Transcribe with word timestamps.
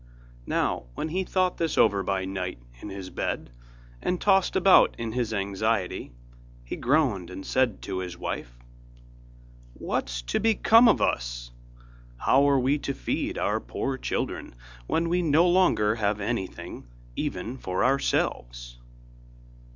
Now 0.47 0.85
when 0.95 1.09
he 1.09 1.23
thought 1.23 1.61
over 1.77 1.99
this 1.99 2.05
by 2.07 2.25
night 2.25 2.57
in 2.81 2.89
his 2.89 3.11
bed, 3.11 3.51
and 4.01 4.19
tossed 4.19 4.55
about 4.55 4.95
in 4.97 5.11
his 5.11 5.31
anxiety, 5.31 6.11
he 6.65 6.75
groaned 6.75 7.29
and 7.29 7.45
said 7.45 7.83
to 7.83 7.99
his 7.99 8.17
wife: 8.17 8.57
'What 9.75 10.09
is 10.09 10.23
to 10.23 10.39
become 10.39 10.87
of 10.89 11.03
us? 11.03 11.51
How 12.17 12.49
are 12.49 12.59
we 12.59 12.79
to 12.79 12.95
feed 12.95 13.37
our 13.37 13.59
poor 13.59 13.95
children, 13.95 14.55
when 14.87 15.07
we 15.07 15.21
no 15.21 15.47
longer 15.47 15.93
have 15.93 16.19
anything 16.19 16.87
even 17.15 17.59
for 17.59 17.83
ourselves? 17.83 18.79